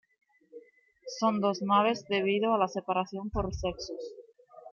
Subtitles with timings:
[1.19, 4.03] Son dos naves debido a la separación por sexos.